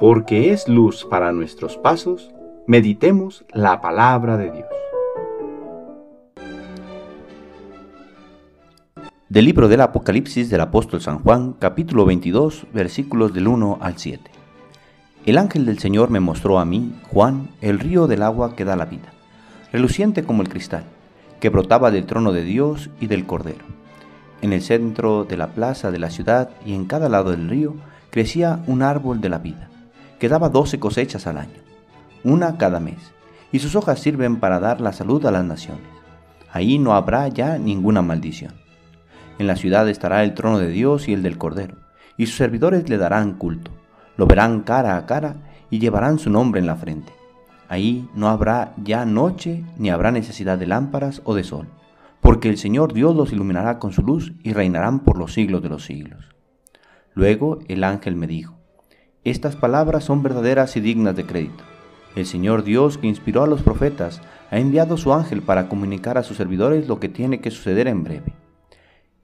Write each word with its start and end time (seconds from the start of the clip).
porque 0.00 0.50
es 0.50 0.66
luz 0.66 1.04
para 1.04 1.30
nuestros 1.30 1.76
pasos, 1.76 2.30
meditemos 2.66 3.44
la 3.52 3.82
palabra 3.82 4.38
de 4.38 4.50
Dios. 4.50 4.66
Del 9.28 9.44
libro 9.44 9.68
del 9.68 9.82
Apocalipsis 9.82 10.48
del 10.48 10.62
apóstol 10.62 11.02
San 11.02 11.18
Juan, 11.18 11.52
capítulo 11.52 12.06
22, 12.06 12.66
versículos 12.72 13.34
del 13.34 13.46
1 13.46 13.76
al 13.82 13.98
7. 13.98 14.30
El 15.26 15.36
ángel 15.36 15.66
del 15.66 15.78
Señor 15.78 16.08
me 16.08 16.18
mostró 16.18 16.58
a 16.58 16.64
mí, 16.64 16.94
Juan, 17.12 17.50
el 17.60 17.78
río 17.78 18.06
del 18.06 18.22
agua 18.22 18.56
que 18.56 18.64
da 18.64 18.76
la 18.76 18.86
vida, 18.86 19.12
reluciente 19.70 20.24
como 20.24 20.40
el 20.40 20.48
cristal, 20.48 20.84
que 21.40 21.50
brotaba 21.50 21.90
del 21.90 22.06
trono 22.06 22.32
de 22.32 22.42
Dios 22.42 22.88
y 23.00 23.06
del 23.06 23.26
Cordero. 23.26 23.66
En 24.40 24.54
el 24.54 24.62
centro 24.62 25.24
de 25.26 25.36
la 25.36 25.48
plaza 25.48 25.90
de 25.90 25.98
la 25.98 26.08
ciudad 26.08 26.48
y 26.64 26.72
en 26.72 26.86
cada 26.86 27.10
lado 27.10 27.32
del 27.32 27.50
río 27.50 27.74
crecía 28.08 28.60
un 28.66 28.80
árbol 28.80 29.20
de 29.20 29.28
la 29.28 29.38
vida 29.38 29.69
que 30.20 30.28
daba 30.28 30.50
doce 30.50 30.78
cosechas 30.78 31.26
al 31.26 31.38
año, 31.38 31.58
una 32.22 32.58
cada 32.58 32.78
mes, 32.78 33.12
y 33.50 33.58
sus 33.58 33.74
hojas 33.74 33.98
sirven 33.98 34.36
para 34.36 34.60
dar 34.60 34.80
la 34.80 34.92
salud 34.92 35.24
a 35.26 35.32
las 35.32 35.44
naciones. 35.44 35.82
Ahí 36.52 36.78
no 36.78 36.94
habrá 36.94 37.26
ya 37.28 37.58
ninguna 37.58 38.02
maldición. 38.02 38.52
En 39.38 39.46
la 39.46 39.56
ciudad 39.56 39.88
estará 39.88 40.22
el 40.22 40.34
trono 40.34 40.58
de 40.58 40.68
Dios 40.68 41.08
y 41.08 41.14
el 41.14 41.22
del 41.22 41.38
Cordero, 41.38 41.76
y 42.18 42.26
sus 42.26 42.36
servidores 42.36 42.88
le 42.90 42.98
darán 42.98 43.32
culto, 43.32 43.70
lo 44.18 44.26
verán 44.26 44.60
cara 44.60 44.98
a 44.98 45.06
cara 45.06 45.36
y 45.70 45.78
llevarán 45.78 46.18
su 46.18 46.28
nombre 46.28 46.60
en 46.60 46.66
la 46.66 46.76
frente. 46.76 47.12
Ahí 47.68 48.06
no 48.14 48.28
habrá 48.28 48.74
ya 48.76 49.06
noche 49.06 49.64
ni 49.78 49.88
habrá 49.88 50.10
necesidad 50.10 50.58
de 50.58 50.66
lámparas 50.66 51.22
o 51.24 51.34
de 51.34 51.44
sol, 51.44 51.68
porque 52.20 52.50
el 52.50 52.58
Señor 52.58 52.92
Dios 52.92 53.16
los 53.16 53.32
iluminará 53.32 53.78
con 53.78 53.92
su 53.92 54.02
luz 54.02 54.34
y 54.42 54.52
reinarán 54.52 55.00
por 55.00 55.16
los 55.16 55.32
siglos 55.32 55.62
de 55.62 55.70
los 55.70 55.84
siglos. 55.84 56.28
Luego 57.14 57.60
el 57.68 57.84
ángel 57.84 58.16
me 58.16 58.26
dijo, 58.26 58.59
estas 59.22 59.54
palabras 59.54 60.04
son 60.04 60.22
verdaderas 60.22 60.76
y 60.76 60.80
dignas 60.80 61.14
de 61.14 61.26
crédito. 61.26 61.62
El 62.16 62.24
Señor 62.24 62.64
Dios 62.64 62.96
que 62.96 63.06
inspiró 63.06 63.42
a 63.42 63.46
los 63.46 63.62
profetas 63.62 64.22
ha 64.50 64.58
enviado 64.58 64.96
su 64.96 65.12
ángel 65.12 65.42
para 65.42 65.68
comunicar 65.68 66.16
a 66.16 66.22
sus 66.22 66.38
servidores 66.38 66.88
lo 66.88 66.98
que 67.00 67.10
tiene 67.10 67.40
que 67.40 67.50
suceder 67.50 67.86
en 67.86 68.02
breve. 68.02 68.32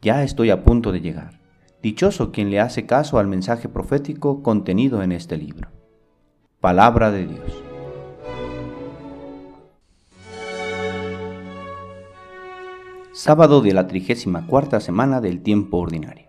Ya 0.03 0.23
estoy 0.23 0.51
a 0.51 0.65
punto 0.65 0.93
de 0.93 1.01
llegar. 1.01 1.41
Dichoso 1.83 2.31
quien 2.31 2.51
le 2.51 2.61
hace 2.61 2.85
caso 2.85 3.19
al 3.19 3.27
mensaje 3.27 3.71
profético 3.71 4.43
contenido 4.43 5.03
en 5.03 5.13
este 5.13 5.39
libro. 5.39 5.71
Palabra 6.61 7.11
de 7.11 7.27
Dios. 7.27 7.63
Sábado 13.13 13.63
de 13.63 13.73
la 13.73 13.87
trigésima 13.87 14.47
cuarta 14.47 14.79
semana 14.79 15.23
del 15.23 15.41
tiempo 15.41 15.79
ordinario. 15.79 16.29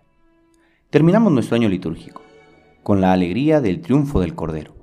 Terminamos 0.88 1.32
nuestro 1.32 1.56
año 1.56 1.68
litúrgico 1.68 2.22
con 2.88 3.02
la 3.02 3.12
alegría 3.12 3.60
del 3.60 3.82
triunfo 3.82 4.20
del 4.20 4.34
Cordero, 4.34 4.74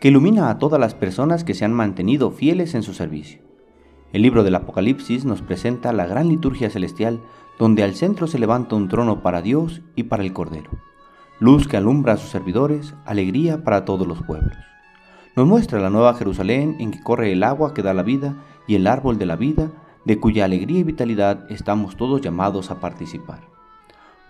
que 0.00 0.08
ilumina 0.08 0.48
a 0.48 0.56
todas 0.56 0.80
las 0.80 0.94
personas 0.94 1.44
que 1.44 1.52
se 1.52 1.66
han 1.66 1.74
mantenido 1.74 2.30
fieles 2.30 2.74
en 2.74 2.82
su 2.82 2.94
servicio. 2.94 3.42
El 4.14 4.22
libro 4.22 4.44
del 4.44 4.54
Apocalipsis 4.54 5.26
nos 5.26 5.42
presenta 5.42 5.92
la 5.92 6.06
gran 6.06 6.28
liturgia 6.28 6.70
celestial 6.70 7.20
donde 7.58 7.82
al 7.82 7.94
centro 7.94 8.26
se 8.28 8.38
levanta 8.38 8.76
un 8.76 8.88
trono 8.88 9.22
para 9.22 9.42
Dios 9.42 9.82
y 9.94 10.04
para 10.04 10.22
el 10.22 10.32
Cordero, 10.32 10.70
luz 11.38 11.68
que 11.68 11.76
alumbra 11.76 12.14
a 12.14 12.16
sus 12.16 12.30
servidores, 12.30 12.94
alegría 13.04 13.62
para 13.62 13.84
todos 13.84 14.06
los 14.06 14.22
pueblos. 14.22 14.56
Nos 15.36 15.46
muestra 15.46 15.80
la 15.80 15.90
nueva 15.90 16.14
Jerusalén 16.14 16.76
en 16.80 16.92
que 16.92 17.02
corre 17.02 17.30
el 17.30 17.42
agua 17.42 17.74
que 17.74 17.82
da 17.82 17.92
la 17.92 18.02
vida 18.02 18.36
y 18.66 18.76
el 18.76 18.86
árbol 18.86 19.18
de 19.18 19.26
la 19.26 19.36
vida, 19.36 19.70
de 20.06 20.18
cuya 20.18 20.46
alegría 20.46 20.78
y 20.78 20.84
vitalidad 20.84 21.44
estamos 21.52 21.98
todos 21.98 22.22
llamados 22.22 22.70
a 22.70 22.80
participar. 22.80 23.59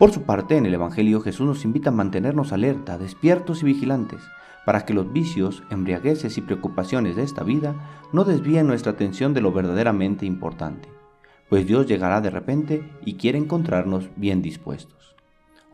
Por 0.01 0.13
su 0.13 0.23
parte, 0.23 0.57
en 0.57 0.65
el 0.65 0.73
Evangelio 0.73 1.21
Jesús 1.21 1.47
nos 1.47 1.67
invita 1.67 1.91
a 1.91 1.93
mantenernos 1.93 2.55
alerta, 2.55 2.97
despiertos 2.97 3.61
y 3.61 3.67
vigilantes, 3.67 4.23
para 4.65 4.87
que 4.87 4.95
los 4.95 5.13
vicios, 5.13 5.63
embriagueces 5.69 6.39
y 6.39 6.41
preocupaciones 6.41 7.17
de 7.17 7.23
esta 7.23 7.45
vida 7.45 7.75
no 8.11 8.25
desvíen 8.25 8.67
nuestra 8.67 8.93
atención 8.93 9.35
de 9.35 9.43
lo 9.43 9.53
verdaderamente 9.53 10.25
importante, 10.25 10.89
pues 11.51 11.67
Dios 11.67 11.87
llegará 11.87 12.23
de 12.23 12.31
repente 12.31 12.91
y 13.05 13.17
quiere 13.17 13.37
encontrarnos 13.37 14.09
bien 14.17 14.41
dispuestos. 14.41 15.17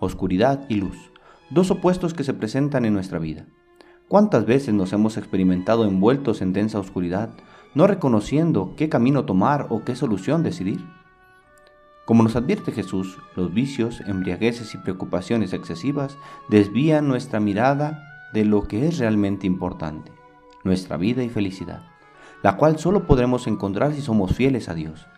Oscuridad 0.00 0.66
y 0.68 0.74
luz, 0.74 1.12
dos 1.50 1.70
opuestos 1.70 2.12
que 2.12 2.24
se 2.24 2.34
presentan 2.34 2.84
en 2.84 2.94
nuestra 2.94 3.20
vida. 3.20 3.46
¿Cuántas 4.08 4.44
veces 4.44 4.74
nos 4.74 4.92
hemos 4.92 5.18
experimentado 5.18 5.84
envueltos 5.84 6.42
en 6.42 6.52
densa 6.52 6.80
oscuridad, 6.80 7.30
no 7.76 7.86
reconociendo 7.86 8.74
qué 8.76 8.88
camino 8.88 9.24
tomar 9.24 9.68
o 9.70 9.84
qué 9.84 9.94
solución 9.94 10.42
decidir? 10.42 10.80
Como 12.06 12.22
nos 12.22 12.36
advierte 12.36 12.70
Jesús, 12.70 13.18
los 13.34 13.52
vicios, 13.52 14.00
embriagueces 14.06 14.72
y 14.74 14.78
preocupaciones 14.78 15.52
excesivas 15.52 16.16
desvían 16.48 17.08
nuestra 17.08 17.40
mirada 17.40 18.28
de 18.32 18.44
lo 18.44 18.62
que 18.68 18.86
es 18.86 18.98
realmente 18.98 19.48
importante, 19.48 20.12
nuestra 20.62 20.96
vida 20.98 21.24
y 21.24 21.30
felicidad, 21.30 21.82
la 22.44 22.56
cual 22.56 22.78
solo 22.78 23.08
podremos 23.08 23.48
encontrar 23.48 23.92
si 23.92 24.02
somos 24.02 24.36
fieles 24.36 24.68
a 24.68 24.74
Dios. 24.74 25.08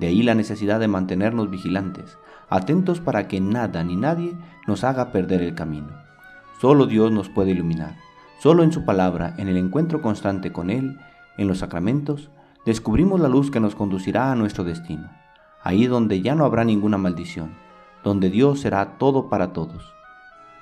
De 0.00 0.08
ahí 0.08 0.24
la 0.24 0.34
necesidad 0.34 0.80
de 0.80 0.88
mantenernos 0.88 1.48
vigilantes, 1.48 2.18
atentos 2.50 3.00
para 3.00 3.28
que 3.28 3.40
nada 3.40 3.84
ni 3.84 3.94
nadie 3.94 4.36
nos 4.66 4.82
haga 4.82 5.12
perder 5.12 5.42
el 5.42 5.54
camino. 5.54 5.90
Solo 6.60 6.86
Dios 6.86 7.12
nos 7.12 7.28
puede 7.28 7.52
iluminar. 7.52 7.94
Solo 8.40 8.64
en 8.64 8.72
su 8.72 8.84
palabra, 8.84 9.36
en 9.38 9.46
el 9.46 9.56
encuentro 9.56 10.02
constante 10.02 10.50
con 10.50 10.70
Él, 10.70 10.98
en 11.38 11.46
los 11.46 11.58
sacramentos, 11.58 12.30
descubrimos 12.64 13.20
la 13.20 13.28
luz 13.28 13.52
que 13.52 13.60
nos 13.60 13.76
conducirá 13.76 14.32
a 14.32 14.34
nuestro 14.34 14.64
destino 14.64 15.08
ahí 15.66 15.88
donde 15.88 16.22
ya 16.22 16.36
no 16.36 16.44
habrá 16.44 16.62
ninguna 16.62 16.96
maldición, 16.96 17.56
donde 18.04 18.30
Dios 18.30 18.60
será 18.60 18.98
todo 18.98 19.28
para 19.28 19.52
todos. 19.52 19.92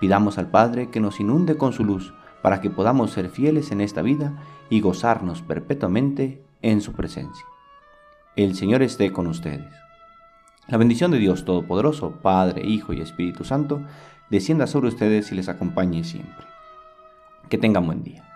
Pidamos 0.00 0.38
al 0.38 0.48
Padre 0.48 0.88
que 0.88 0.98
nos 0.98 1.20
inunde 1.20 1.59
con 1.59 1.75
su 1.75 1.84
luz 1.84 2.15
para 2.41 2.62
que 2.62 2.70
podamos 2.70 3.10
ser 3.10 3.28
fieles 3.28 3.70
en 3.70 3.82
esta 3.82 4.00
vida 4.00 4.43
y 4.70 4.81
gozarnos 4.81 5.43
perpetuamente 5.43 6.43
en 6.62 6.81
su 6.81 6.93
presencia. 6.94 7.44
El 8.34 8.54
Señor 8.54 8.81
esté 8.81 9.12
con 9.12 9.26
ustedes. 9.26 9.70
La 10.69 10.78
bendición 10.78 11.10
de 11.10 11.19
Dios 11.19 11.44
Todopoderoso, 11.44 12.12
Padre, 12.22 12.66
Hijo 12.66 12.94
y 12.94 13.03
Espíritu 13.03 13.44
Santo, 13.44 13.82
descienda 14.31 14.66
sobre 14.66 14.88
ustedes 14.88 15.31
y 15.31 15.34
les 15.34 15.50
acompañe 15.50 16.03
siempre. 16.03 16.47
Que 17.50 17.59
tengan 17.59 17.84
buen 17.84 18.03
día. 18.03 18.34